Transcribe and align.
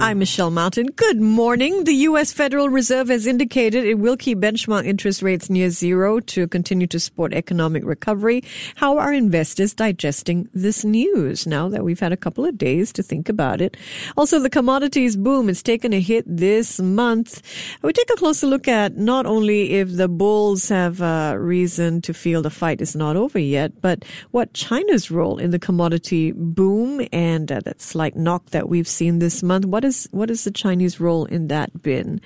I'm 0.00 0.18
Michelle 0.18 0.50
Martin. 0.50 0.88
Good 0.88 1.20
morning. 1.20 1.84
The 1.84 1.94
U.S. 2.08 2.32
Federal 2.32 2.68
Reserve 2.68 3.08
has 3.08 3.26
indicated 3.26 3.84
it 3.84 3.98
will 3.98 4.16
keep 4.16 4.38
benchmark 4.38 4.84
interest 4.84 5.22
rates 5.22 5.48
near 5.48 5.70
zero 5.70 6.20
to 6.20 6.48
continue 6.48 6.86
to 6.88 6.98
support 6.98 7.32
economic 7.32 7.84
recovery. 7.84 8.42
How 8.76 8.98
are 8.98 9.12
investors 9.12 9.72
digesting 9.72 10.48
this 10.52 10.84
news 10.84 11.46
now 11.46 11.68
that 11.68 11.84
we've 11.84 12.00
had 12.00 12.12
a 12.12 12.16
couple 12.16 12.44
of 12.44 12.58
days 12.58 12.92
to 12.94 13.02
think 13.02 13.28
about 13.28 13.60
it? 13.60 13.76
Also, 14.16 14.38
the 14.38 14.50
commodities 14.50 15.16
boom 15.16 15.48
has 15.48 15.62
taken 15.62 15.92
a 15.92 16.00
hit 16.00 16.24
this 16.26 16.80
month. 16.80 17.42
We 17.82 17.92
take 17.92 18.10
a 18.10 18.16
closer 18.16 18.46
look 18.46 18.68
at 18.68 18.96
not 18.96 19.26
only 19.26 19.74
if 19.74 19.96
the 19.96 20.08
bulls 20.08 20.68
have 20.68 21.00
a 21.00 21.36
reason 21.38 22.02
to 22.02 22.12
feel 22.12 22.42
the 22.42 22.50
fight 22.50 22.80
is 22.80 22.96
not 22.96 23.16
over 23.16 23.38
yet, 23.38 23.80
but 23.80 24.04
what 24.32 24.52
China's 24.54 25.10
role 25.10 25.38
in 25.38 25.50
the 25.50 25.58
commodity 25.58 26.32
boom 26.32 27.06
and 27.12 27.50
uh, 27.50 27.60
that 27.60 27.80
slight 27.80 28.16
knock 28.16 28.50
that 28.50 28.68
we've 28.68 28.88
seen 28.88 29.18
this 29.18 29.42
month. 29.42 29.64
What 29.64 29.83
is 29.84 29.94
is 29.94 30.08
what 30.10 30.30
is 30.30 30.44
the 30.44 30.50
Chinese 30.50 31.00
role 31.00 31.24
in 31.26 31.48
that 31.48 31.82
bin? 31.82 32.20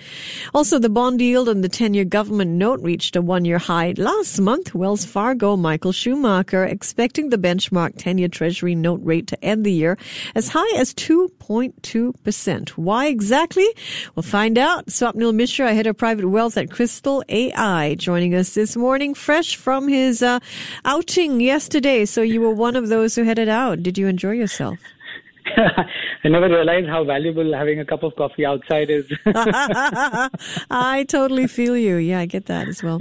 Also, 0.54 0.78
the 0.78 0.88
bond 0.88 1.20
yield 1.20 1.48
on 1.48 1.60
the 1.60 1.68
10-year 1.68 2.04
government 2.04 2.52
note 2.52 2.80
reached 2.80 3.16
a 3.16 3.22
one-year 3.22 3.58
high 3.58 3.94
last 3.96 4.40
month. 4.40 4.74
Wells 4.74 5.04
Fargo 5.04 5.56
Michael 5.56 5.92
Schumacher 5.92 6.64
expecting 6.64 7.30
the 7.30 7.38
benchmark 7.38 7.96
10-year 7.96 8.28
Treasury 8.28 8.74
note 8.74 9.00
rate 9.02 9.26
to 9.28 9.44
end 9.44 9.64
the 9.64 9.72
year 9.72 9.98
as 10.34 10.48
high 10.48 10.78
as 10.78 10.94
2.2%. 10.94 12.70
Why 12.70 13.06
exactly? 13.06 13.68
We'll 14.14 14.22
find 14.22 14.58
out. 14.58 14.86
Swapnil 14.86 15.34
Mishra, 15.34 15.74
head 15.74 15.86
of 15.86 15.96
private 15.96 16.28
wealth 16.28 16.56
at 16.56 16.68
Kristal 16.68 17.22
AI, 17.28 17.94
joining 17.94 18.34
us 18.34 18.54
this 18.54 18.76
morning, 18.76 19.14
fresh 19.14 19.56
from 19.56 19.88
his 19.88 20.22
uh, 20.22 20.40
outing 20.84 21.40
yesterday. 21.40 22.04
So 22.04 22.22
you 22.22 22.40
were 22.40 22.54
one 22.54 22.76
of 22.76 22.88
those 22.88 23.14
who 23.14 23.24
headed 23.24 23.48
out. 23.48 23.82
Did 23.82 23.98
you 23.98 24.06
enjoy 24.06 24.32
yourself? 24.32 24.78
I 26.24 26.28
never 26.28 26.48
realized 26.48 26.88
how 26.88 27.04
valuable 27.04 27.52
having 27.52 27.80
a 27.80 27.84
cup 27.84 28.02
of 28.02 28.14
coffee 28.16 28.44
outside 28.44 28.90
is. 28.90 29.10
I 30.70 31.04
totally 31.08 31.46
feel 31.46 31.76
you. 31.76 31.96
Yeah, 31.96 32.20
I 32.20 32.26
get 32.26 32.46
that 32.46 32.68
as 32.68 32.82
well. 32.82 32.98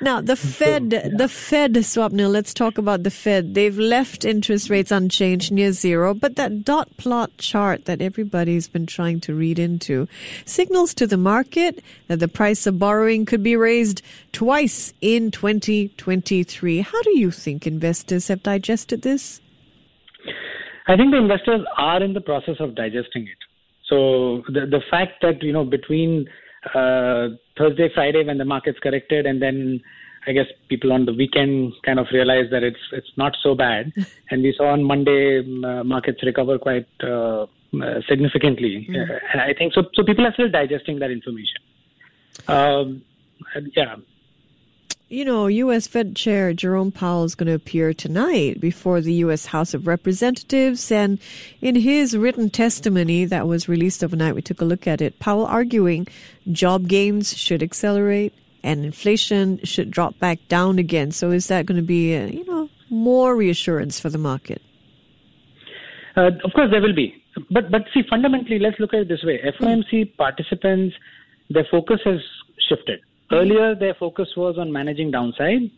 Now, 0.00 0.20
the 0.20 0.36
Fed, 0.56 0.90
so, 0.90 0.96
yeah. 0.98 1.08
the 1.16 1.28
Fed, 1.28 1.74
Swapnil, 1.74 2.30
let's 2.30 2.52
talk 2.52 2.78
about 2.78 3.02
the 3.04 3.10
Fed. 3.10 3.54
They've 3.54 3.78
left 3.78 4.24
interest 4.24 4.68
rates 4.68 4.90
unchanged 4.90 5.52
near 5.52 5.72
zero, 5.72 6.14
but 6.14 6.36
that 6.36 6.64
dot 6.64 6.88
plot 6.96 7.30
chart 7.38 7.84
that 7.84 8.00
everybody's 8.00 8.68
been 8.68 8.86
trying 8.86 9.20
to 9.20 9.34
read 9.34 9.58
into 9.58 10.08
signals 10.44 10.92
to 10.94 11.06
the 11.06 11.16
market 11.16 11.82
that 12.08 12.18
the 12.18 12.28
price 12.28 12.66
of 12.66 12.78
borrowing 12.78 13.26
could 13.26 13.42
be 13.42 13.56
raised 13.56 14.02
twice 14.32 14.92
in 15.00 15.30
2023. 15.30 16.80
How 16.80 17.02
do 17.02 17.18
you 17.18 17.30
think 17.30 17.66
investors 17.66 18.28
have 18.28 18.42
digested 18.42 19.02
this? 19.02 19.40
I 20.88 20.96
think 20.96 21.10
the 21.10 21.18
investors 21.18 21.62
are 21.76 22.02
in 22.02 22.12
the 22.12 22.20
process 22.20 22.56
of 22.60 22.74
digesting 22.74 23.24
it. 23.24 23.38
So 23.88 24.42
the 24.48 24.66
the 24.66 24.80
fact 24.90 25.22
that 25.22 25.42
you 25.42 25.52
know 25.52 25.64
between 25.64 26.28
uh, 26.74 27.28
Thursday, 27.56 27.88
Friday 27.94 28.24
when 28.24 28.38
the 28.38 28.44
markets 28.44 28.78
corrected, 28.82 29.26
and 29.26 29.40
then 29.40 29.80
I 30.26 30.32
guess 30.32 30.46
people 30.68 30.92
on 30.92 31.04
the 31.06 31.12
weekend 31.12 31.72
kind 31.84 31.98
of 31.98 32.06
realized 32.12 32.52
that 32.52 32.62
it's 32.62 32.80
it's 32.92 33.10
not 33.16 33.36
so 33.42 33.54
bad, 33.54 33.92
and 34.30 34.42
we 34.42 34.54
saw 34.56 34.70
on 34.70 34.82
Monday 34.82 35.40
uh, 35.40 35.84
markets 35.84 36.22
recover 36.22 36.58
quite 36.58 36.88
uh, 37.02 37.46
uh 37.82 38.00
significantly. 38.08 38.86
Mm. 38.90 39.20
and 39.32 39.40
I 39.40 39.52
think 39.54 39.74
so. 39.74 39.84
So 39.94 40.04
people 40.04 40.26
are 40.26 40.32
still 40.32 40.50
digesting 40.50 40.98
that 41.00 41.10
information. 41.10 41.60
Um, 42.48 43.02
yeah, 43.74 43.96
you 45.08 45.24
know, 45.24 45.46
U.S. 45.46 45.86
Fed 45.86 46.16
Chair 46.16 46.52
Jerome 46.52 46.90
Powell 46.90 47.24
is 47.24 47.36
going 47.36 47.46
to 47.46 47.54
appear 47.54 47.94
tonight 47.94 48.60
before 48.60 49.00
the 49.00 49.12
U.S. 49.14 49.46
House 49.46 49.72
of 49.72 49.86
Representatives. 49.86 50.90
And 50.90 51.20
in 51.60 51.76
his 51.76 52.16
written 52.16 52.50
testimony 52.50 53.24
that 53.24 53.46
was 53.46 53.68
released 53.68 54.02
overnight, 54.02 54.34
we 54.34 54.42
took 54.42 54.60
a 54.60 54.64
look 54.64 54.86
at 54.86 55.00
it. 55.00 55.20
Powell 55.20 55.46
arguing 55.46 56.08
job 56.50 56.88
gains 56.88 57.36
should 57.36 57.62
accelerate 57.62 58.34
and 58.64 58.84
inflation 58.84 59.60
should 59.62 59.92
drop 59.92 60.18
back 60.18 60.40
down 60.48 60.80
again. 60.80 61.12
So 61.12 61.30
is 61.30 61.46
that 61.46 61.66
going 61.66 61.80
to 61.80 61.86
be, 61.86 62.12
a, 62.12 62.26
you 62.26 62.44
know, 62.44 62.68
more 62.90 63.36
reassurance 63.36 64.00
for 64.00 64.10
the 64.10 64.18
market? 64.18 64.60
Uh, 66.16 66.30
of 66.42 66.52
course, 66.52 66.70
there 66.72 66.80
will 66.80 66.94
be. 66.94 67.14
But, 67.50 67.70
but 67.70 67.82
see, 67.94 68.02
fundamentally, 68.10 68.58
let's 68.58 68.80
look 68.80 68.92
at 68.92 69.00
it 69.00 69.08
this 69.08 69.22
way. 69.22 69.40
FOMC 69.60 70.16
participants, 70.16 70.96
their 71.48 71.66
focus 71.70 72.00
has 72.04 72.18
shifted 72.68 73.00
Earlier, 73.32 73.74
their 73.74 73.94
focus 73.94 74.28
was 74.36 74.56
on 74.58 74.72
managing 74.72 75.10
downside, 75.10 75.70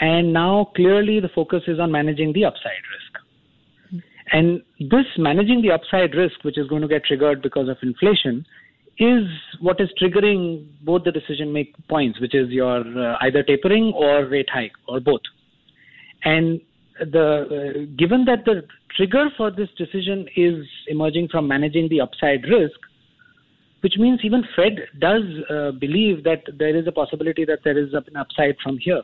and 0.00 0.32
now 0.32 0.70
clearly 0.74 1.20
the 1.20 1.28
focus 1.28 1.62
is 1.66 1.78
on 1.78 1.92
managing 1.92 2.32
the 2.32 2.44
upside 2.44 2.82
risk. 2.92 4.02
And 4.32 4.62
this 4.80 5.06
managing 5.16 5.62
the 5.62 5.70
upside 5.70 6.14
risk, 6.14 6.42
which 6.42 6.58
is 6.58 6.66
going 6.66 6.82
to 6.82 6.88
get 6.88 7.04
triggered 7.04 7.42
because 7.42 7.68
of 7.68 7.76
inflation, 7.82 8.44
is 8.98 9.24
what 9.60 9.80
is 9.80 9.88
triggering 10.00 10.66
both 10.82 11.04
the 11.04 11.12
decision 11.12 11.52
make 11.52 11.74
points, 11.88 12.20
which 12.20 12.34
is 12.34 12.48
your 12.50 12.80
uh, 12.80 13.16
either 13.20 13.42
tapering 13.42 13.92
or 13.94 14.24
rate 14.24 14.48
hike 14.52 14.72
or 14.88 15.00
both. 15.00 15.20
And 16.24 16.60
the 16.98 17.86
uh, 17.86 17.96
given 17.96 18.24
that 18.24 18.44
the 18.44 18.66
trigger 18.96 19.26
for 19.36 19.50
this 19.50 19.68
decision 19.76 20.26
is 20.34 20.66
emerging 20.88 21.28
from 21.28 21.46
managing 21.46 21.88
the 21.88 22.00
upside 22.00 22.44
risk, 22.44 22.78
which 23.80 23.94
means 23.98 24.20
even 24.24 24.44
Fed 24.54 24.88
does 24.98 25.22
uh, 25.50 25.72
believe 25.72 26.24
that 26.24 26.42
there 26.58 26.76
is 26.76 26.86
a 26.86 26.92
possibility 26.92 27.44
that 27.44 27.60
there 27.64 27.78
is 27.78 27.92
an 27.92 28.16
upside 28.16 28.56
from 28.62 28.78
here. 28.78 29.02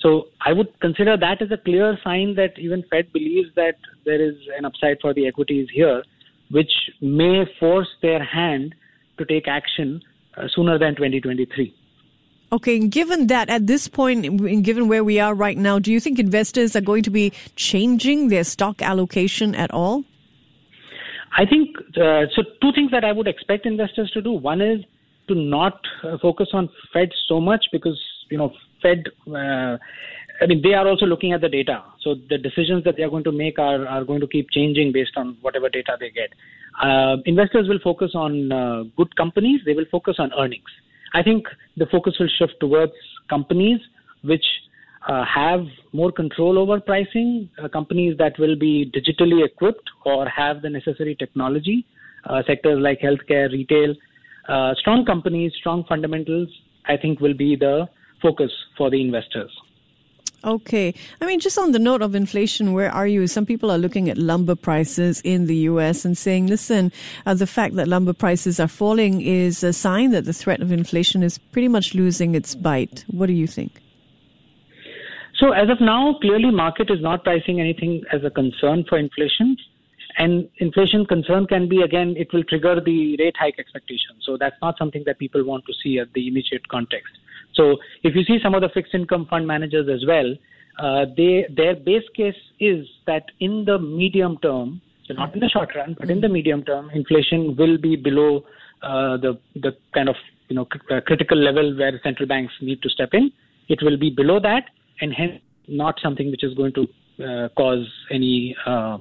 So 0.00 0.28
I 0.40 0.52
would 0.52 0.78
consider 0.80 1.16
that 1.16 1.42
as 1.42 1.50
a 1.50 1.56
clear 1.56 1.98
sign 2.04 2.36
that 2.36 2.58
even 2.58 2.84
Fed 2.90 3.12
believes 3.12 3.48
that 3.56 3.76
there 4.04 4.22
is 4.22 4.36
an 4.56 4.64
upside 4.64 4.98
for 5.00 5.12
the 5.12 5.26
equities 5.26 5.68
here, 5.72 6.02
which 6.50 6.70
may 7.00 7.44
force 7.58 7.88
their 8.00 8.22
hand 8.22 8.74
to 9.18 9.24
take 9.24 9.48
action 9.48 10.00
uh, 10.36 10.46
sooner 10.54 10.78
than 10.78 10.94
2023. 10.94 11.74
Okay, 12.50 12.78
given 12.86 13.26
that 13.26 13.50
at 13.50 13.66
this 13.66 13.88
point, 13.88 14.62
given 14.62 14.88
where 14.88 15.04
we 15.04 15.20
are 15.20 15.34
right 15.34 15.58
now, 15.58 15.78
do 15.78 15.92
you 15.92 16.00
think 16.00 16.18
investors 16.18 16.74
are 16.74 16.80
going 16.80 17.02
to 17.02 17.10
be 17.10 17.30
changing 17.56 18.28
their 18.28 18.44
stock 18.44 18.80
allocation 18.80 19.54
at 19.54 19.70
all? 19.70 20.04
I 21.36 21.44
think 21.46 21.76
uh, 21.96 22.26
so. 22.34 22.42
Two 22.60 22.72
things 22.72 22.90
that 22.90 23.04
I 23.04 23.12
would 23.12 23.28
expect 23.28 23.66
investors 23.66 24.10
to 24.12 24.22
do. 24.22 24.32
One 24.32 24.60
is 24.60 24.80
to 25.28 25.34
not 25.34 25.80
uh, 26.02 26.18
focus 26.20 26.48
on 26.52 26.68
Fed 26.92 27.10
so 27.26 27.40
much 27.40 27.66
because 27.72 28.00
you 28.30 28.38
know 28.38 28.52
Fed. 28.82 29.04
Uh, 29.26 29.76
I 30.40 30.46
mean, 30.46 30.62
they 30.62 30.74
are 30.74 30.86
also 30.86 31.04
looking 31.04 31.32
at 31.32 31.40
the 31.40 31.48
data. 31.48 31.82
So 32.00 32.14
the 32.28 32.38
decisions 32.38 32.84
that 32.84 32.96
they 32.96 33.02
are 33.02 33.10
going 33.10 33.24
to 33.24 33.32
make 33.32 33.58
are, 33.58 33.86
are 33.86 34.04
going 34.04 34.20
to 34.20 34.26
keep 34.28 34.50
changing 34.50 34.92
based 34.92 35.16
on 35.16 35.36
whatever 35.40 35.68
data 35.68 35.96
they 35.98 36.10
get. 36.10 36.32
Uh, 36.80 37.16
investors 37.26 37.68
will 37.68 37.80
focus 37.82 38.12
on 38.14 38.52
uh, 38.52 38.84
good 38.96 39.14
companies. 39.16 39.60
They 39.66 39.74
will 39.74 39.86
focus 39.90 40.16
on 40.18 40.30
earnings. 40.38 40.70
I 41.12 41.24
think 41.24 41.46
the 41.76 41.86
focus 41.86 42.14
will 42.20 42.28
shift 42.38 42.54
towards 42.60 42.92
companies 43.28 43.80
which 44.22 44.44
uh, 45.08 45.24
have 45.24 45.60
more 45.92 46.12
control 46.12 46.58
over 46.58 46.78
pricing, 46.80 47.48
uh, 47.62 47.68
companies 47.68 48.16
that 48.18 48.38
will 48.38 48.56
be 48.56 48.90
digitally 48.94 49.44
equipped 49.44 49.88
or 50.04 50.28
have 50.28 50.62
the 50.62 50.68
necessary 50.70 51.16
technology, 51.18 51.86
uh, 52.26 52.42
sectors 52.46 52.78
like 52.78 53.00
healthcare, 53.00 53.50
retail, 53.50 53.94
uh, 54.48 54.74
strong 54.74 55.04
companies, 55.04 55.52
strong 55.58 55.84
fundamentals, 55.88 56.48
I 56.86 56.96
think 56.96 57.20
will 57.20 57.34
be 57.34 57.56
the 57.56 57.88
focus 58.20 58.50
for 58.76 58.90
the 58.90 59.00
investors. 59.00 59.50
Okay. 60.44 60.94
I 61.20 61.26
mean, 61.26 61.40
just 61.40 61.58
on 61.58 61.72
the 61.72 61.80
note 61.80 62.00
of 62.00 62.14
inflation, 62.14 62.72
where 62.72 62.90
are 62.90 63.06
you? 63.06 63.26
Some 63.26 63.44
people 63.44 63.72
are 63.72 63.78
looking 63.78 64.08
at 64.08 64.16
lumber 64.16 64.54
prices 64.54 65.20
in 65.22 65.46
the 65.46 65.56
U.S. 65.72 66.04
and 66.04 66.16
saying, 66.16 66.46
listen, 66.46 66.92
uh, 67.26 67.34
the 67.34 67.46
fact 67.46 67.74
that 67.74 67.88
lumber 67.88 68.12
prices 68.12 68.60
are 68.60 68.68
falling 68.68 69.20
is 69.20 69.64
a 69.64 69.72
sign 69.72 70.10
that 70.12 70.26
the 70.26 70.32
threat 70.32 70.62
of 70.62 70.70
inflation 70.70 71.22
is 71.24 71.38
pretty 71.38 71.68
much 71.68 71.94
losing 71.94 72.36
its 72.36 72.54
bite. 72.54 73.04
What 73.08 73.26
do 73.26 73.32
you 73.32 73.48
think? 73.48 73.80
So 75.38 75.52
as 75.52 75.70
of 75.70 75.80
now, 75.80 76.18
clearly 76.20 76.50
market 76.50 76.90
is 76.90 77.00
not 77.00 77.22
pricing 77.22 77.60
anything 77.60 78.02
as 78.12 78.24
a 78.24 78.30
concern 78.30 78.84
for 78.88 78.98
inflation. 78.98 79.56
And 80.18 80.48
inflation 80.58 81.06
concern 81.06 81.46
can 81.46 81.68
be 81.68 81.82
again, 81.82 82.14
it 82.16 82.32
will 82.32 82.42
trigger 82.42 82.80
the 82.84 83.16
rate 83.18 83.36
hike 83.38 83.58
expectation. 83.58 84.16
So 84.22 84.36
that's 84.36 84.56
not 84.60 84.76
something 84.76 85.04
that 85.06 85.18
people 85.20 85.44
want 85.44 85.64
to 85.66 85.72
see 85.82 86.00
at 86.00 86.12
the 86.12 86.26
immediate 86.26 86.66
context. 86.68 87.12
So 87.54 87.76
if 88.02 88.16
you 88.16 88.24
see 88.24 88.38
some 88.42 88.54
of 88.54 88.62
the 88.62 88.68
fixed 88.68 88.94
income 88.94 89.26
fund 89.26 89.46
managers 89.46 89.88
as 89.88 90.04
well, 90.06 90.34
uh, 90.78 91.06
they 91.16 91.46
their 91.56 91.74
base 91.74 92.08
case 92.14 92.40
is 92.60 92.86
that 93.06 93.24
in 93.40 93.64
the 93.64 93.78
medium 93.78 94.38
term, 94.38 94.80
so 95.06 95.14
not 95.14 95.34
in 95.34 95.40
the 95.40 95.48
short 95.48 95.70
run, 95.74 95.96
but 95.98 96.10
in 96.10 96.20
the 96.20 96.28
medium 96.28 96.64
term, 96.64 96.90
inflation 96.90 97.56
will 97.56 97.78
be 97.78 97.96
below 97.96 98.44
uh, 98.82 99.16
the 99.16 99.38
the 99.56 99.76
kind 99.92 100.08
of 100.08 100.16
you 100.48 100.56
know 100.56 100.64
critical 100.64 101.36
level 101.36 101.76
where 101.76 102.00
central 102.02 102.28
banks 102.28 102.52
need 102.60 102.80
to 102.82 102.88
step 102.88 103.10
in. 103.12 103.32
It 103.68 103.82
will 103.82 103.96
be 103.96 104.10
below 104.10 104.38
that, 104.40 104.70
and 105.00 105.12
hence 105.12 105.40
not 105.66 105.98
something 106.02 106.30
which 106.30 106.44
is 106.44 106.54
going 106.54 106.72
to 106.72 106.86
uh, 107.24 107.48
cause 107.56 107.86
any 108.10 108.56
uh, 108.66 108.98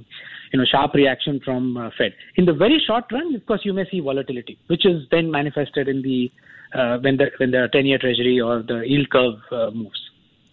you 0.52 0.60
know 0.60 0.66
sharp 0.66 0.94
reaction 0.94 1.40
from 1.44 1.78
uh, 1.78 1.90
Fed. 1.98 2.14
In 2.36 2.46
the 2.46 2.54
very 2.54 2.82
short 2.86 3.06
run, 3.12 3.36
of 3.36 3.46
course, 3.46 3.62
you 3.64 3.74
may 3.74 3.88
see 3.90 4.00
volatility, 4.00 4.58
which 4.68 4.86
is 4.86 5.04
then 5.12 5.30
manifested 5.30 5.88
in 5.88 6.02
the 6.02 6.32
uh, 6.74 6.98
when 7.00 7.18
the 7.18 7.28
when 7.38 7.52
the 7.52 7.70
10-year 7.74 7.98
Treasury 8.00 8.40
or 8.42 8.62
the 8.62 8.82
yield 8.86 9.10
curve 9.10 9.36
uh, 9.52 9.72
moves. 9.72 10.07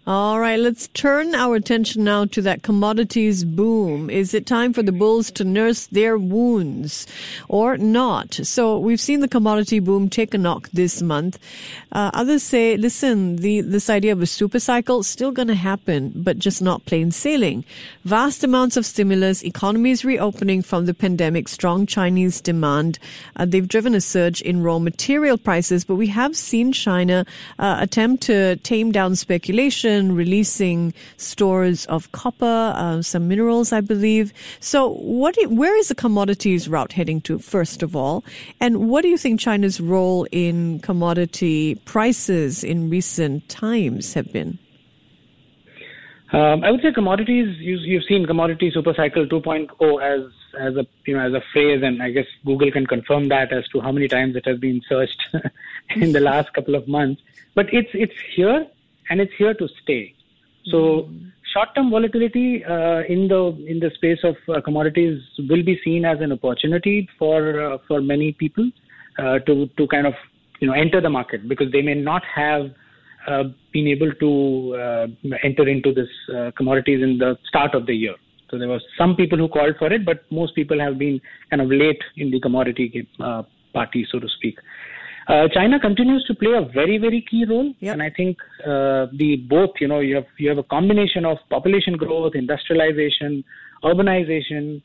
All 0.07 0.39
right, 0.39 0.59
let's 0.59 0.89
turn 0.89 1.35
our 1.35 1.57
attention 1.57 2.05
now 2.05 2.27
to 2.27 2.43
that 2.43 2.63
commodities 2.63 3.43
boom. 3.43 4.11
Is 4.11 4.35
it 4.35 4.45
time 4.45 4.75
for 4.75 4.83
the 4.83 4.93
bulls 4.93 5.31
to 5.31 5.45
nurse 5.45 5.87
their 5.87 6.19
wounds 6.19 7.07
or 7.49 7.79
not? 7.79 8.35
So 8.35 8.79
we've 8.79 9.01
seen 9.01 9.21
the 9.21 9.29
commodity 9.29 9.79
boom 9.79 10.11
take 10.11 10.35
a 10.35 10.39
knock 10.39 10.69
this 10.75 11.01
month. 11.01 11.39
Uh, 11.91 12.11
others 12.13 12.43
say, 12.43 12.77
listen, 12.77 13.37
the, 13.37 13.63
this 13.63 13.89
idea 13.89 14.13
of 14.13 14.21
a 14.21 14.27
super 14.27 14.61
cycle 14.61 15.01
is 15.01 15.07
still 15.07 15.33
going 15.33 15.49
to 15.49 15.55
happen, 15.55 16.13
but 16.15 16.39
just 16.39 16.61
not 16.61 16.85
plain 16.85 17.11
sailing. 17.11 17.65
Vast 18.05 18.45
amounts 18.45 18.77
of 18.77 18.85
stimulus, 18.85 19.43
economies 19.43 20.05
reopening 20.05 20.61
from 20.61 20.85
the 20.85 20.93
pandemic, 20.93 21.49
strong 21.49 21.87
Chinese 21.87 22.43
demand. 22.43 22.99
Uh, 23.37 23.47
they've 23.47 23.69
driven 23.69 23.95
a 23.95 24.03
surge 24.03 24.43
in 24.43 24.63
raw 24.63 24.79
material 24.79 25.39
prices, 25.39 25.83
but 25.83 25.95
we 25.95 26.09
have 26.09 26.37
seen 26.37 26.73
China 26.73 27.25
uh, 27.59 27.79
attempt 27.81 28.25
to 28.25 28.57
tame 28.57 28.93
down 28.93 29.17
speculation 29.17 29.94
releasing 30.03 30.95
stores 31.17 31.87
of 31.87 32.11
copper, 32.13 32.73
uh, 32.77 33.03
some 33.03 33.29
minerals, 33.29 33.73
I 33.73 33.81
believe. 33.81 34.33
So, 34.61 34.95
what? 34.95 35.37
You, 35.37 35.49
where 35.49 35.77
is 35.77 35.89
the 35.89 35.95
commodities 35.95 36.69
route 36.69 36.93
heading 36.93 37.21
to, 37.23 37.39
first 37.39 37.83
of 37.83 37.95
all? 37.95 38.25
And 38.61 38.89
what 38.89 39.03
do 39.03 39.09
you 39.09 39.17
think 39.17 39.41
China's 39.41 39.81
role 39.81 40.27
in 40.33 40.81
commodity 40.81 41.77
prices 41.85 42.65
in 42.65 42.91
recent 42.91 43.49
times 43.49 44.15
have 44.15 44.33
been? 44.33 44.59
Um, 46.35 46.65
I 46.65 46.71
would 46.73 46.83
say 46.83 46.93
commodities. 46.93 47.59
You, 47.59 47.99
have 47.99 48.09
seen 48.09 48.27
commodity 48.27 48.73
supercycle 48.75 49.31
2.0 49.31 50.03
as 50.03 50.33
as 50.59 50.77
a 50.77 50.85
you 51.07 51.17
know 51.17 51.25
as 51.25 51.33
a 51.33 51.43
phrase, 51.53 51.81
and 51.85 52.03
I 52.03 52.11
guess 52.11 52.27
Google 52.45 52.73
can 52.73 52.87
confirm 52.87 53.29
that 53.29 53.53
as 53.53 53.69
to 53.69 53.81
how 53.81 53.93
many 53.93 54.09
times 54.09 54.35
it 54.35 54.45
has 54.47 54.59
been 54.59 54.83
searched 54.89 55.23
in 55.97 56.11
the 56.11 56.19
last 56.19 56.53
couple 56.53 56.75
of 56.75 56.89
months. 56.89 57.23
But 57.55 57.73
it's 57.73 57.91
it's 57.95 58.15
here 58.35 58.67
and 59.11 59.21
it's 59.21 59.33
here 59.39 59.55
to 59.55 59.69
stay. 59.83 60.15
So 60.67 60.77
mm-hmm. 60.77 61.29
short-term 61.53 61.91
volatility 61.91 62.65
uh, 62.65 63.03
in 63.09 63.29
the 63.29 63.55
in 63.67 63.81
the 63.81 63.91
space 63.95 64.19
of 64.25 64.37
uh, 64.49 64.61
commodities 64.63 65.21
will 65.51 65.63
be 65.63 65.79
seen 65.85 66.05
as 66.05 66.19
an 66.21 66.33
opportunity 66.33 67.09
for 67.19 67.39
uh, 67.61 67.79
for 67.87 68.01
many 68.01 68.33
people 68.33 68.71
uh, 69.19 69.39
to 69.41 69.67
to 69.77 69.87
kind 69.89 70.07
of 70.07 70.15
you 70.61 70.69
know 70.69 70.75
enter 70.75 71.01
the 71.01 71.11
market 71.11 71.49
because 71.49 71.71
they 71.73 71.83
may 71.83 71.95
not 71.95 72.23
have 72.35 72.71
uh, 73.29 73.45
been 73.73 73.87
able 73.89 74.13
to 74.13 74.77
uh, 74.77 75.07
enter 75.43 75.69
into 75.69 75.93
this 75.93 76.09
commodities 76.57 77.03
in 77.03 77.19
the 77.19 77.37
start 77.49 77.75
of 77.75 77.87
the 77.87 77.95
year. 77.95 78.15
So 78.51 78.59
there 78.59 78.69
were 78.69 78.81
some 78.97 79.17
people 79.17 79.39
who 79.39 79.49
called 79.49 79.77
for 79.79 79.93
it, 79.93 80.05
but 80.05 80.25
most 80.31 80.55
people 80.55 80.79
have 80.79 80.99
been 80.99 81.21
kind 81.51 81.63
of 81.63 81.69
late 81.69 82.03
in 82.17 82.31
the 82.31 82.39
commodity 82.41 83.09
party, 83.73 84.07
so 84.11 84.21
to 84.21 84.29
speak. 84.29 84.59
Uh, 85.27 85.49
China 85.49 85.81
continues 85.81 86.23
to 86.25 86.35
play 86.35 86.53
a 86.53 86.63
very, 86.63 86.99
very 86.99 87.25
key 87.31 87.45
role, 87.49 87.73
yep. 87.81 87.95
and 87.95 88.03
I 88.03 88.11
think 88.11 88.37
uh, 88.61 89.07
the 89.17 89.37
both, 89.49 89.71
you 89.81 89.89
know, 89.89 90.01
you 90.01 90.17
have 90.17 90.27
you 90.37 90.51
have 90.51 90.59
a 90.59 90.63
combination 90.65 91.25
of 91.25 91.39
population 91.49 91.97
growth, 91.97 92.35
industrialization, 92.35 93.43
urbanization, 93.83 94.83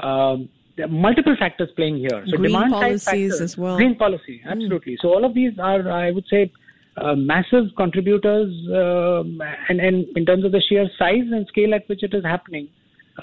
um, 0.00 0.48
multiple 0.90 1.34
factors 1.38 1.70
playing 1.74 1.96
here. 1.96 2.22
So 2.26 2.36
green 2.36 2.52
demand 2.52 2.72
policies 2.72 3.04
factors, 3.04 3.40
as 3.40 3.56
well. 3.56 3.76
Green 3.76 3.96
policy, 3.96 4.42
hmm. 4.42 4.48
absolutely. 4.50 4.94
Mm. 4.94 4.98
So 5.00 5.08
all 5.08 5.24
of 5.24 5.32
these 5.32 5.58
are, 5.58 5.90
I 5.90 6.10
would 6.10 6.26
say, 6.28 6.52
uh, 6.98 7.14
massive 7.14 7.64
contributors, 7.76 8.52
um, 8.74 9.40
and, 9.70 9.80
and 9.80 10.04
in 10.16 10.26
terms 10.26 10.44
of 10.44 10.52
the 10.52 10.60
sheer 10.68 10.86
size 10.98 11.28
and 11.32 11.46
scale 11.46 11.74
at 11.74 11.88
which 11.88 12.02
it 12.02 12.12
is 12.12 12.24
happening, 12.24 12.68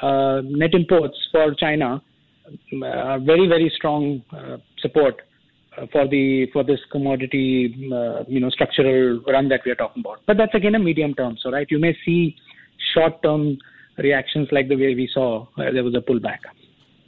uh, 0.02 0.42
net 0.44 0.74
imports 0.74 1.18
for 1.32 1.54
China, 1.54 2.02
uh, 2.48 3.20
very, 3.20 3.48
very 3.48 3.72
strong 3.76 4.24
uh, 4.32 4.58
support 4.80 5.22
for 5.92 6.08
the 6.08 6.48
for 6.54 6.64
this 6.64 6.80
commodity 6.92 7.90
uh, 7.94 8.24
you 8.28 8.40
know 8.40 8.50
structural 8.50 9.22
run 9.28 9.50
that 9.50 9.62
we 9.66 9.72
are 9.72 9.76
talking 9.76 10.02
about. 10.02 10.22
But 10.26 10.38
that's 10.38 10.54
again 10.54 10.76
a 10.76 10.80
medium 10.80 11.14
term. 11.14 11.38
So 11.42 11.52
right, 11.52 11.68
you 11.70 11.80
may 11.80 11.96
see 12.06 12.36
short 12.94 13.22
term 13.24 13.58
reactions 13.98 14.50
like 14.52 14.68
the 14.68 14.76
way 14.76 14.96
we 14.96 15.10
saw 15.14 15.44
uh, 15.58 15.72
there 15.72 15.84
was 15.84 15.96
a 15.96 16.02
pullback. 16.02 16.40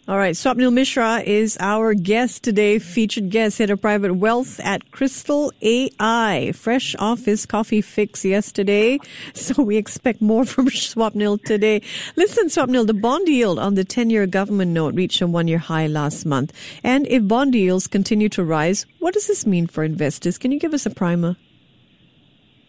All 0.10 0.18
right. 0.18 0.36
Swapnil 0.36 0.72
Mishra 0.72 1.20
is 1.20 1.58
our 1.60 1.94
guest 1.94 2.42
today, 2.42 2.80
featured 2.80 3.30
guest, 3.30 3.58
head 3.58 3.70
of 3.70 3.82
private 3.82 4.14
wealth 4.14 4.58
at 4.62 4.90
Kristal 4.90 5.52
AI. 5.62 6.54
Fresh 6.54 6.96
off 6.98 7.26
his 7.26 7.46
coffee 7.46 7.82
fix 7.82 8.24
yesterday. 8.24 9.00
So 9.34 9.62
we 9.62 9.76
expect 9.76 10.22
more 10.22 10.46
from 10.46 10.70
Swapnil 10.70 11.44
today. 11.44 11.82
Listen, 12.16 12.48
Swapnil, 12.48 12.88
the 12.88 12.94
bond 12.94 13.28
yield 13.28 13.60
on 13.60 13.76
the 13.76 13.84
10 13.84 14.10
year 14.10 14.26
government 14.28 14.72
note 14.72 14.96
reached 14.96 15.22
a 15.22 15.28
one 15.28 15.50
year 15.50 15.58
high 15.58 15.88
last 15.88 16.26
month. 16.26 16.54
And 16.86 17.06
if 17.08 17.28
bond 17.28 17.54
yields 17.54 17.88
continue 17.88 18.30
to 18.30 18.46
rise, 18.46 18.86
what 19.00 19.14
does 19.14 19.28
this 19.28 19.46
mean 19.46 19.68
for 19.68 19.84
investors? 19.84 20.38
Can 20.38 20.54
you 20.54 20.60
give 20.60 20.74
us 20.74 20.86
a 20.86 20.90
primer? 20.90 21.36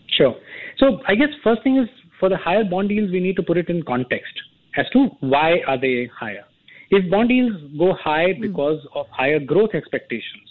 Sure. 0.09 0.35
So 0.79 1.01
I 1.07 1.15
guess 1.15 1.29
first 1.45 1.63
thing 1.63 1.79
is 1.79 1.89
for 2.19 2.29
the 2.29 2.37
higher 2.37 2.65
bond 2.65 2.91
yields, 2.91 3.13
we 3.13 3.21
need 3.21 3.37
to 3.37 3.45
put 3.45 3.57
it 3.57 3.69
in 3.69 3.85
context 3.85 4.33
as 4.77 4.87
to 4.93 5.07
why 5.21 5.61
are 5.69 5.81
they 5.81 6.11
higher. 6.19 6.45
If 6.91 7.11
bond 7.11 7.31
yields 7.31 7.57
go 7.79 7.95
high 7.95 8.33
hmm. 8.33 8.41
because 8.41 8.81
of 8.95 9.07
higher 9.11 9.39
growth 9.39 9.71
expectations, 9.75 10.49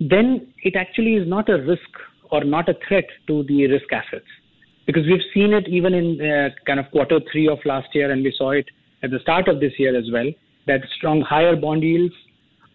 then 0.00 0.52
it 0.62 0.76
actually 0.76 1.14
is 1.14 1.28
not 1.28 1.48
a 1.48 1.62
risk 1.62 1.90
or 2.30 2.44
not 2.44 2.68
a 2.68 2.74
threat 2.86 3.04
to 3.26 3.42
the 3.44 3.66
risk 3.66 3.92
assets. 3.92 4.26
Because 4.86 5.04
we've 5.06 5.26
seen 5.34 5.52
it 5.52 5.68
even 5.68 5.94
in 5.94 6.20
uh, 6.20 6.48
kind 6.66 6.80
of 6.80 6.90
quarter 6.90 7.20
three 7.30 7.48
of 7.48 7.58
last 7.64 7.88
year, 7.94 8.10
and 8.10 8.22
we 8.22 8.34
saw 8.36 8.50
it 8.50 8.66
at 9.02 9.10
the 9.10 9.18
start 9.20 9.48
of 9.48 9.60
this 9.60 9.72
year 9.78 9.96
as 9.96 10.04
well, 10.12 10.30
that 10.66 10.80
strong 10.96 11.20
higher 11.20 11.56
bond 11.56 11.82
yields 11.82 12.14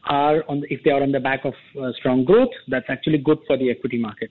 are 0.06 0.44
on 0.48 0.62
the, 0.62 0.74
if 0.74 0.84
they 0.84 0.92
are 0.92 1.02
on 1.02 1.12
the 1.12 1.20
back 1.20 1.46
of 1.46 1.54
uh, 1.82 1.92
strong 1.98 2.24
growth, 2.24 2.50
that's 2.68 2.86
actually 2.90 3.18
good 3.18 3.40
for 3.48 3.58
the 3.58 3.70
equity 3.72 3.98
market. 3.98 4.30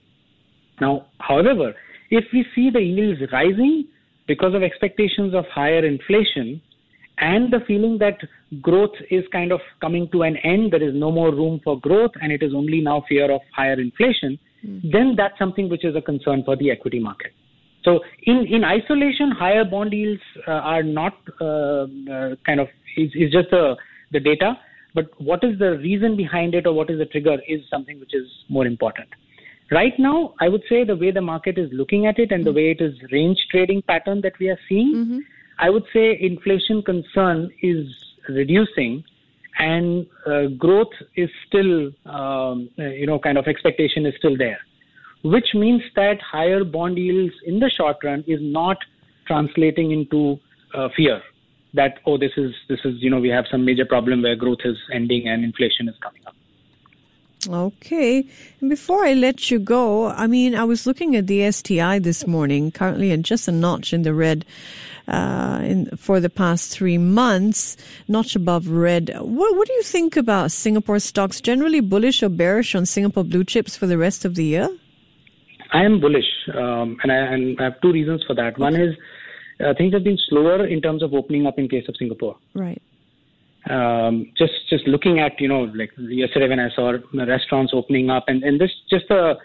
Now, 0.79 1.07
however, 1.19 1.73
if 2.09 2.25
we 2.31 2.45
see 2.55 2.69
the 2.69 2.81
yields 2.81 3.19
rising 3.31 3.87
because 4.27 4.53
of 4.53 4.63
expectations 4.63 5.33
of 5.33 5.45
higher 5.53 5.85
inflation, 5.85 6.61
and 7.19 7.51
the 7.51 7.59
feeling 7.67 7.97
that 7.99 8.17
growth 8.61 8.95
is 9.09 9.23
kind 9.31 9.51
of 9.51 9.61
coming 9.81 10.09
to 10.11 10.23
an 10.23 10.37
end, 10.37 10.73
there 10.73 10.83
is 10.83 10.93
no 10.93 11.11
more 11.11 11.33
room 11.33 11.61
for 11.63 11.79
growth, 11.79 12.11
and 12.21 12.31
it 12.31 12.43
is 12.43 12.53
only 12.53 12.81
now 12.81 13.03
fear 13.07 13.31
of 13.31 13.41
higher 13.55 13.79
inflation, 13.79 14.37
mm. 14.65 14.91
then 14.91 15.15
that's 15.15 15.37
something 15.39 15.69
which 15.69 15.85
is 15.85 15.95
a 15.95 16.01
concern 16.01 16.43
for 16.43 16.55
the 16.57 16.71
equity 16.71 16.99
market. 16.99 17.31
So, 17.83 17.99
in, 18.23 18.47
in 18.49 18.63
isolation, 18.63 19.31
higher 19.31 19.63
bond 19.63 19.93
yields 19.93 20.21
uh, 20.47 20.51
are 20.51 20.83
not 20.83 21.13
uh, 21.39 21.85
uh, 22.11 22.35
kind 22.45 22.59
of 22.59 22.67
is, 22.97 23.11
is 23.13 23.31
just 23.31 23.51
the, 23.51 23.75
the 24.11 24.19
data, 24.19 24.57
but 24.93 25.09
what 25.21 25.43
is 25.43 25.59
the 25.59 25.77
reason 25.77 26.17
behind 26.17 26.55
it 26.55 26.65
or 26.65 26.73
what 26.73 26.89
is 26.89 26.97
the 26.97 27.05
trigger 27.05 27.37
is 27.47 27.61
something 27.69 27.99
which 27.99 28.13
is 28.13 28.27
more 28.49 28.65
important. 28.65 29.07
Right 29.71 29.93
now, 29.99 30.33
I 30.41 30.49
would 30.49 30.63
say 30.69 30.83
the 30.83 30.95
way 30.95 31.11
the 31.11 31.21
market 31.21 31.57
is 31.57 31.69
looking 31.71 32.07
at 32.07 32.19
it 32.19 32.31
and 32.31 32.45
the 32.45 32.51
hmm. 32.51 32.57
way 32.57 32.71
it 32.71 32.81
is 32.81 32.93
range 33.11 33.37
trading 33.51 33.81
pattern 33.83 34.21
that 34.21 34.33
we 34.39 34.49
are 34.49 34.59
seeing. 34.67 34.93
Mm-hmm 34.95 35.19
I 35.59 35.69
would 35.69 35.85
say 35.93 36.17
inflation 36.19 36.81
concern 36.83 37.51
is 37.61 37.87
reducing 38.29 39.03
and 39.57 40.05
uh, 40.25 40.47
growth 40.57 40.91
is 41.15 41.29
still, 41.47 41.91
um, 42.05 42.69
you 42.77 43.07
know, 43.07 43.19
kind 43.19 43.37
of 43.37 43.47
expectation 43.47 44.05
is 44.05 44.13
still 44.17 44.37
there, 44.37 44.59
which 45.23 45.53
means 45.53 45.81
that 45.95 46.21
higher 46.21 46.63
bond 46.63 46.97
yields 46.97 47.33
in 47.45 47.59
the 47.59 47.69
short 47.69 47.97
run 48.03 48.23
is 48.27 48.39
not 48.41 48.77
translating 49.27 49.91
into 49.91 50.39
uh, 50.73 50.89
fear 50.95 51.21
that 51.73 51.99
oh 52.05 52.17
this 52.17 52.31
is 52.37 52.53
this 52.69 52.79
is 52.85 53.01
you 53.01 53.09
know 53.09 53.19
we 53.19 53.29
have 53.29 53.45
some 53.51 53.65
major 53.65 53.85
problem 53.85 54.21
where 54.21 54.35
growth 54.35 54.59
is 54.63 54.77
ending 54.93 55.27
and 55.27 55.43
inflation 55.43 55.87
is 55.89 55.95
coming 56.01 56.21
up. 56.25 56.35
Okay. 57.47 58.27
And 58.59 58.71
before 58.71 59.05
I 59.05 59.13
let 59.13 59.51
you 59.51 59.59
go, 59.59 60.07
I 60.07 60.25
mean, 60.25 60.55
I 60.55 60.63
was 60.63 60.87
looking 60.87 61.15
at 61.15 61.27
the 61.27 61.51
STI 61.51 61.99
this 61.99 62.25
morning, 62.25 62.71
currently 62.71 63.11
at 63.11 63.21
just 63.21 63.47
a 63.47 63.51
notch 63.51 63.93
in 63.93 64.01
the 64.01 64.15
red 64.15 64.45
uh, 65.07 65.61
in, 65.63 65.85
for 65.97 66.19
the 66.19 66.29
past 66.29 66.71
three 66.71 66.97
months, 66.97 67.77
notch 68.07 68.35
above 68.35 68.67
red. 68.67 69.11
What, 69.19 69.55
what 69.55 69.67
do 69.67 69.73
you 69.73 69.83
think 69.83 70.17
about 70.17 70.51
Singapore 70.51 70.99
stocks? 70.99 71.41
Generally 71.41 71.81
bullish 71.81 72.23
or 72.23 72.29
bearish 72.29 72.75
on 72.75 72.85
Singapore 72.85 73.23
blue 73.23 73.43
chips 73.43 73.75
for 73.75 73.87
the 73.87 73.97
rest 73.97 74.25
of 74.25 74.35
the 74.35 74.43
year? 74.43 74.69
I 75.71 75.83
am 75.83 75.99
bullish, 75.99 76.31
um, 76.53 76.97
and, 77.03 77.11
I, 77.11 77.15
and, 77.15 77.59
I, 77.59 77.65
have 77.65 77.81
two 77.81 77.91
reasons 77.91 78.23
for 78.25 78.33
that. 78.35 78.53
Okay. 78.53 78.61
One 78.61 78.75
is 78.75 78.95
uh, 79.59 79.73
things 79.77 79.93
have 79.93 80.03
been 80.03 80.17
slower 80.29 80.65
in 80.65 80.81
terms 80.81 81.01
of 81.01 81.13
opening 81.13 81.47
up 81.47 81.57
in 81.57 81.67
case 81.67 81.85
of 81.87 81.95
Singapore. 81.97 82.37
Right 82.53 82.81
um, 83.69 84.31
just 84.37 84.53
just 84.69 84.87
looking 84.87 85.19
at 85.19 85.39
you 85.39 85.47
know 85.47 85.63
like 85.75 85.91
yesterday 85.97 86.49
when 86.49 86.59
I 86.59 86.69
saw 86.75 86.93
restaurants 87.13 87.73
opening 87.73 88.09
up 88.09 88.25
and 88.27 88.43
and 88.43 88.59
this 88.59 88.71
just 88.89 89.05
the 89.09 89.35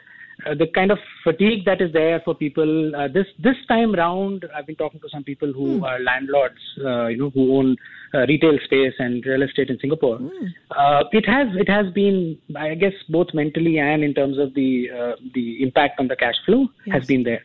uh, 0.47 0.55
the 0.55 0.67
kind 0.75 0.91
of 0.91 0.99
fatigue 1.25 1.65
that 1.65 1.81
is 1.81 1.93
there 1.93 2.21
for 2.25 2.35
people 2.35 2.95
uh, 2.97 3.09
this 3.09 3.27
this 3.39 3.57
time 3.69 3.95
round 3.95 4.45
I've 4.55 4.67
been 4.67 4.77
talking 4.77 5.01
to 5.01 5.09
some 5.09 5.25
people 5.25 5.53
who 5.53 5.81
mm. 5.81 5.83
are 5.83 5.99
landlords 6.01 6.61
uh, 6.85 7.07
you 7.07 7.19
know 7.19 7.31
who 7.31 7.57
own 7.57 7.77
uh, 8.15 8.27
retail 8.27 8.59
space 8.65 8.95
and 8.99 9.25
real 9.25 9.43
estate 9.43 9.71
in 9.71 9.79
Singapore 9.81 10.19
mm. 10.19 10.49
it 11.13 11.27
has 11.27 11.49
it 11.57 11.69
has 11.69 11.93
been 11.93 12.39
I 12.57 12.75
guess 12.75 12.95
both 13.09 13.29
mentally 13.35 13.79
and 13.79 14.03
in 14.03 14.15
terms 14.15 14.39
of 14.39 14.55
the 14.55 14.89
uh, 14.91 15.17
the 15.35 15.63
impact 15.63 16.01
on 16.01 16.09
the 16.09 16.17
cash 16.17 16.37
flow 16.47 16.67
yes. 16.87 16.97
has 16.97 17.07
been 17.07 17.23
there 17.23 17.43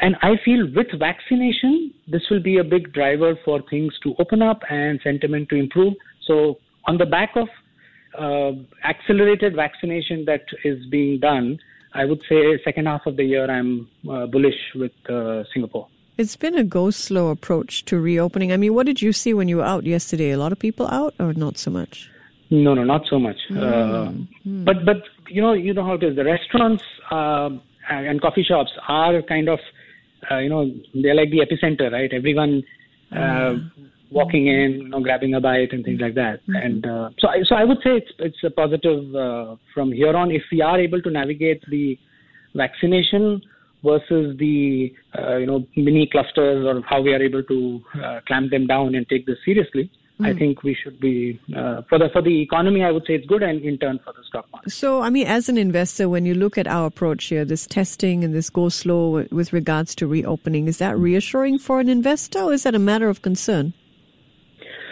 and 0.00 0.16
I 0.22 0.36
feel 0.44 0.66
with 0.74 0.86
vaccination, 0.98 1.92
this 2.08 2.22
will 2.30 2.42
be 2.42 2.56
a 2.56 2.64
big 2.64 2.92
driver 2.92 3.38
for 3.44 3.60
things 3.68 3.92
to 4.02 4.14
open 4.18 4.40
up 4.40 4.62
and 4.70 4.98
sentiment 5.04 5.50
to 5.50 5.56
improve. 5.56 5.92
So, 6.26 6.58
on 6.86 6.96
the 6.96 7.04
back 7.04 7.36
of 7.36 7.48
uh, 8.18 8.52
accelerated 8.84 9.54
vaccination 9.54 10.24
that 10.24 10.44
is 10.64 10.84
being 10.86 11.20
done, 11.20 11.58
I 11.92 12.04
would 12.04 12.22
say 12.28 12.58
second 12.64 12.86
half 12.86 13.06
of 13.06 13.16
the 13.16 13.24
year 13.24 13.50
I'm 13.50 13.88
uh, 14.08 14.26
bullish 14.26 14.60
with 14.74 14.92
uh, 15.08 15.44
Singapore. 15.52 15.88
It's 16.18 16.36
been 16.36 16.56
a 16.56 16.64
go 16.64 16.90
slow 16.90 17.28
approach 17.28 17.84
to 17.86 17.98
reopening. 17.98 18.52
I 18.52 18.56
mean, 18.56 18.74
what 18.74 18.86
did 18.86 19.00
you 19.00 19.12
see 19.12 19.32
when 19.32 19.48
you 19.48 19.56
were 19.56 19.64
out 19.64 19.84
yesterday? 19.84 20.30
A 20.30 20.38
lot 20.38 20.52
of 20.52 20.58
people 20.58 20.86
out, 20.88 21.14
or 21.18 21.32
not 21.32 21.56
so 21.56 21.70
much? 21.70 22.10
No, 22.50 22.74
no, 22.74 22.84
not 22.84 23.06
so 23.08 23.18
much. 23.18 23.38
Mm. 23.48 24.28
Mm. 24.46 24.64
But 24.64 24.84
but 24.84 25.02
you 25.28 25.40
know 25.40 25.52
you 25.52 25.72
know 25.72 25.84
how 25.84 25.94
it 25.94 26.02
is. 26.02 26.16
The 26.16 26.24
restaurants 26.24 26.84
uh, 27.10 27.50
and 27.88 28.20
coffee 28.20 28.42
shops 28.42 28.72
are 28.88 29.22
kind 29.22 29.48
of 29.48 29.60
uh, 30.30 30.38
you 30.38 30.50
know 30.50 30.70
they're 30.94 31.14
like 31.14 31.30
the 31.30 31.38
epicenter, 31.38 31.90
right? 31.90 32.12
Everyone 32.12 32.62
mm. 33.12 33.70
Walking 34.10 34.46
in, 34.46 34.72
you 34.72 34.88
know, 34.88 35.00
grabbing 35.00 35.34
a 35.34 35.40
bite 35.40 35.72
and 35.72 35.84
things 35.84 36.00
like 36.00 36.14
that. 36.14 36.40
Mm-hmm. 36.42 36.56
And 36.56 36.86
uh, 36.86 37.10
so 37.18 37.28
I, 37.28 37.42
so 37.44 37.54
I 37.54 37.64
would 37.64 37.78
say 37.78 37.96
it's 37.96 38.10
it's 38.18 38.42
a 38.44 38.50
positive 38.50 39.14
uh, 39.14 39.56
from 39.74 39.92
here 39.92 40.16
on 40.16 40.30
if 40.30 40.42
we 40.50 40.60
are 40.62 40.78
able 40.78 41.00
to 41.02 41.10
navigate 41.10 41.62
the 41.70 41.98
vaccination 42.54 43.42
versus 43.84 44.36
the 44.38 44.92
uh, 45.18 45.36
you 45.36 45.46
know 45.46 45.66
mini 45.76 46.08
clusters 46.10 46.66
or 46.66 46.82
how 46.82 47.00
we 47.00 47.12
are 47.12 47.22
able 47.22 47.42
to 47.44 47.82
uh, 48.02 48.20
clamp 48.26 48.50
them 48.50 48.66
down 48.66 48.94
and 48.94 49.08
take 49.08 49.26
this 49.26 49.38
seriously. 49.44 49.90
I 50.22 50.34
think 50.34 50.62
we 50.62 50.74
should 50.74 51.00
be 51.00 51.40
uh, 51.56 51.80
for 51.88 51.98
the 51.98 52.10
for 52.12 52.20
the 52.20 52.42
economy. 52.42 52.82
I 52.84 52.90
would 52.90 53.04
say 53.06 53.14
it's 53.14 53.26
good, 53.26 53.42
and 53.42 53.62
in 53.62 53.78
turn 53.78 53.98
for 54.04 54.12
the 54.12 54.22
stock 54.28 54.46
market. 54.52 54.70
So, 54.70 55.00
I 55.00 55.08
mean, 55.08 55.26
as 55.26 55.48
an 55.48 55.56
investor, 55.56 56.10
when 56.10 56.26
you 56.26 56.34
look 56.34 56.58
at 56.58 56.66
our 56.66 56.86
approach 56.86 57.24
here, 57.24 57.44
this 57.44 57.66
testing 57.66 58.22
and 58.22 58.34
this 58.34 58.50
go 58.50 58.68
slow 58.68 59.24
with 59.30 59.52
regards 59.52 59.94
to 59.94 60.06
reopening, 60.06 60.68
is 60.68 60.76
that 60.76 60.98
reassuring 60.98 61.58
for 61.58 61.80
an 61.80 61.88
investor, 61.88 62.40
or 62.40 62.52
is 62.52 62.64
that 62.64 62.74
a 62.74 62.78
matter 62.78 63.08
of 63.08 63.22
concern? 63.22 63.72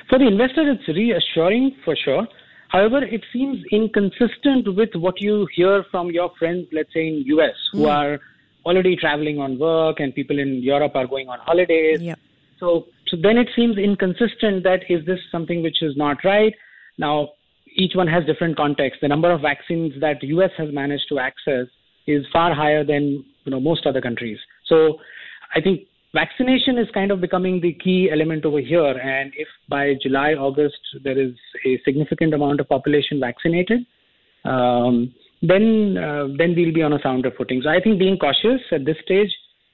For 0.08 0.18
the 0.18 0.26
investor, 0.26 0.70
it's 0.70 0.88
reassuring 0.88 1.76
for 1.84 1.94
sure. 1.96 2.26
However, 2.68 3.02
it 3.02 3.24
seems 3.32 3.58
inconsistent 3.70 4.74
with 4.74 4.90
what 4.94 5.20
you 5.20 5.46
hear 5.54 5.84
from 5.90 6.10
your 6.10 6.30
friends, 6.38 6.68
let's 6.72 6.92
say 6.92 7.08
in 7.08 7.24
US, 7.26 7.54
who 7.72 7.84
mm. 7.84 7.94
are 7.94 8.20
already 8.64 8.96
traveling 8.96 9.38
on 9.38 9.58
work 9.58 10.00
and 10.00 10.14
people 10.14 10.38
in 10.38 10.62
Europe 10.62 10.92
are 10.94 11.06
going 11.06 11.28
on 11.28 11.38
holidays. 11.40 12.02
Yep. 12.02 12.18
So, 12.58 12.86
so 13.08 13.16
then 13.22 13.38
it 13.38 13.48
seems 13.56 13.78
inconsistent 13.78 14.64
that 14.64 14.80
is 14.88 15.04
this 15.06 15.20
something 15.32 15.62
which 15.62 15.82
is 15.82 15.96
not 15.96 16.18
right? 16.24 16.52
Now, 16.98 17.30
each 17.76 17.92
one 17.94 18.08
has 18.08 18.24
different 18.26 18.56
context. 18.56 19.00
The 19.00 19.08
number 19.08 19.30
of 19.30 19.40
vaccines 19.40 19.92
that 20.00 20.22
US 20.22 20.50
has 20.58 20.68
managed 20.72 21.08
to 21.10 21.18
access 21.18 21.66
is 22.06 22.26
far 22.32 22.54
higher 22.54 22.84
than 22.84 23.24
you 23.44 23.50
know 23.52 23.60
most 23.60 23.86
other 23.86 24.00
countries. 24.00 24.38
So, 24.66 24.98
I 25.54 25.60
think 25.60 25.87
vaccination 26.14 26.78
is 26.78 26.88
kind 26.92 27.10
of 27.10 27.20
becoming 27.20 27.60
the 27.60 27.72
key 27.74 28.10
element 28.10 28.44
over 28.44 28.60
here. 28.60 28.98
And 28.98 29.32
if 29.36 29.48
by 29.68 29.94
July, 30.02 30.34
August 30.34 30.78
there 31.02 31.18
is 31.18 31.32
a 31.66 31.80
significant 31.84 32.34
amount 32.34 32.60
of 32.60 32.68
population 32.68 33.20
vaccinated, 33.20 33.80
um, 34.44 35.12
then 35.42 35.96
uh, 35.98 36.28
then 36.36 36.54
we'll 36.56 36.74
be 36.74 36.82
on 36.82 36.92
a 36.92 37.02
sounder 37.02 37.30
footing. 37.36 37.60
So 37.62 37.70
I 37.70 37.80
think 37.80 37.98
being 37.98 38.18
cautious 38.18 38.60
at 38.72 38.84
this 38.84 38.96
stage 39.04 39.30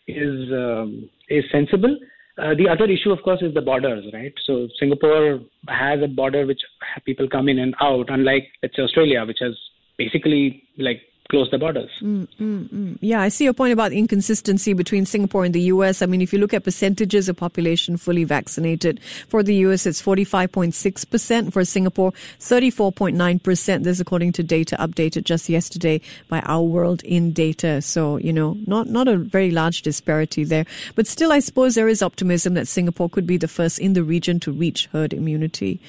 is 0.06 0.52
um, 0.52 1.08
is 1.28 1.44
sensible. 1.50 1.96
Uh, 2.36 2.52
the 2.54 2.68
other 2.68 2.86
issue, 2.86 3.12
of 3.12 3.22
course, 3.22 3.40
is 3.42 3.54
the 3.54 3.60
borders, 3.60 4.04
right? 4.12 4.32
So 4.44 4.66
Singapore 4.80 5.38
has 5.68 6.00
a 6.02 6.08
border 6.08 6.44
which 6.46 6.60
people 7.06 7.28
come 7.28 7.48
in 7.48 7.60
and 7.60 7.74
out, 7.80 8.06
unlike 8.10 8.48
let's 8.60 8.74
say 8.74 8.82
Australia, 8.82 9.24
which 9.24 9.38
has 9.40 9.56
basically 9.96 10.64
like 10.76 11.00
close 11.30 11.50
the 11.50 11.58
borders. 11.58 11.90
Mm, 12.00 12.28
mm, 12.38 12.68
mm. 12.68 12.98
Yeah, 13.00 13.20
I 13.20 13.28
see 13.28 13.44
your 13.44 13.54
point 13.54 13.72
about 13.72 13.92
inconsistency 13.92 14.72
between 14.72 15.06
Singapore 15.06 15.44
and 15.44 15.54
the 15.54 15.62
US. 15.62 16.02
I 16.02 16.06
mean, 16.06 16.20
if 16.20 16.32
you 16.32 16.38
look 16.38 16.52
at 16.52 16.64
percentages 16.64 17.28
of 17.28 17.36
population 17.36 17.96
fully 17.96 18.24
vaccinated, 18.24 19.00
for 19.28 19.42
the 19.42 19.54
US 19.66 19.86
it's 19.86 20.02
45.6%, 20.02 21.52
for 21.52 21.64
Singapore 21.64 22.12
34.9%. 22.40 23.84
This 23.84 24.00
according 24.00 24.32
to 24.32 24.42
data 24.42 24.76
updated 24.78 25.24
just 25.24 25.48
yesterday 25.48 26.00
by 26.28 26.40
Our 26.40 26.62
World 26.62 27.02
in 27.04 27.32
Data. 27.32 27.80
So, 27.80 28.18
you 28.18 28.32
know, 28.32 28.56
not, 28.66 28.88
not 28.88 29.08
a 29.08 29.16
very 29.16 29.50
large 29.50 29.82
disparity 29.82 30.44
there. 30.44 30.66
But 30.94 31.06
still, 31.06 31.32
I 31.32 31.38
suppose 31.38 31.74
there 31.74 31.88
is 31.88 32.02
optimism 32.02 32.54
that 32.54 32.68
Singapore 32.68 33.08
could 33.08 33.26
be 33.26 33.38
the 33.38 33.48
first 33.48 33.78
in 33.78 33.94
the 33.94 34.02
region 34.02 34.40
to 34.40 34.52
reach 34.52 34.86
herd 34.92 35.12
immunity. 35.12 35.80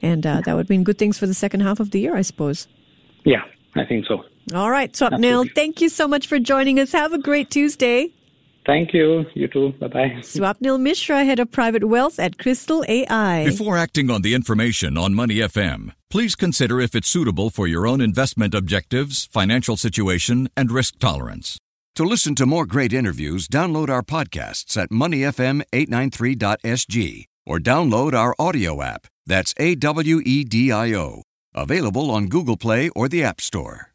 And 0.00 0.26
uh, 0.26 0.40
that 0.42 0.54
would 0.54 0.70
mean 0.70 0.84
good 0.84 0.98
things 0.98 1.18
for 1.18 1.26
the 1.26 1.34
second 1.34 1.60
half 1.60 1.80
of 1.80 1.90
the 1.90 2.00
year, 2.00 2.16
I 2.16 2.22
suppose. 2.22 2.68
Yeah, 3.24 3.42
I 3.74 3.84
think 3.84 4.06
so. 4.06 4.24
All 4.52 4.70
right, 4.70 4.92
Swapnil, 4.92 5.54
thank 5.54 5.80
you 5.80 5.88
so 5.88 6.06
much 6.06 6.26
for 6.26 6.38
joining 6.38 6.78
us. 6.78 6.92
Have 6.92 7.14
a 7.14 7.18
great 7.18 7.50
Tuesday. 7.50 8.12
Thank 8.66 8.92
you. 8.94 9.26
You 9.34 9.48
too. 9.48 9.74
Bye 9.78 9.88
bye. 9.88 10.08
Swapnil 10.20 10.80
Mishra, 10.80 11.22
head 11.24 11.38
of 11.38 11.50
private 11.50 11.84
wealth 11.84 12.18
at 12.18 12.38
Kristal 12.38 12.82
AI. 12.88 13.44
Before 13.44 13.76
acting 13.76 14.10
on 14.10 14.22
the 14.22 14.32
information 14.34 14.96
on 14.96 15.12
Money 15.14 15.34
FM, 15.36 15.92
please 16.10 16.34
consider 16.34 16.80
if 16.80 16.94
it's 16.94 17.08
suitable 17.08 17.50
for 17.50 17.66
your 17.66 17.86
own 17.86 18.00
investment 18.00 18.54
objectives, 18.54 19.26
financial 19.26 19.76
situation, 19.76 20.48
and 20.56 20.72
risk 20.72 20.98
tolerance. 20.98 21.58
To 21.96 22.04
listen 22.04 22.34
to 22.36 22.46
more 22.46 22.64
great 22.66 22.92
interviews, 22.92 23.48
download 23.48 23.88
our 23.88 24.02
podcasts 24.02 24.76
at 24.76 24.90
moneyfm893.sg 24.90 27.24
or 27.46 27.58
download 27.58 28.14
our 28.14 28.34
audio 28.38 28.82
app. 28.82 29.06
That's 29.26 29.54
A 29.58 29.74
W 29.74 30.20
E 30.24 30.44
D 30.44 30.72
I 30.72 30.94
O. 30.94 31.22
Available 31.54 32.10
on 32.10 32.28
Google 32.28 32.56
Play 32.56 32.88
or 32.96 33.08
the 33.08 33.22
App 33.22 33.40
Store. 33.40 33.93